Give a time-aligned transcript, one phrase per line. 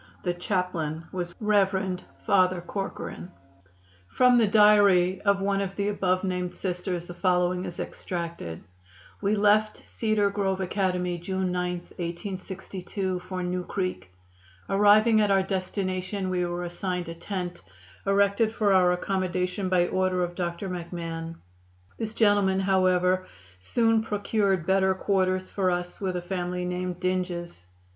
[0.23, 2.01] The chaplain was Rev.
[2.25, 3.29] Father Corcoran.
[3.29, 7.05] [Illustration: BATTLE OF WILSON'S CREEK.] From the diary of one of the above named Sisters
[7.05, 8.63] the following is extracted:
[9.21, 14.11] "We left Cedar Grove Academy June 9, 1862, for New Creek.
[14.67, 17.61] Arriving at our destination, we were assigned a tent,
[18.07, 20.67] erected for our accommodation by order of Dr.
[20.67, 21.35] McMahon.
[21.99, 23.27] This gentleman, however,
[23.59, 27.63] soon procured better quarters for us with a family named Dinges.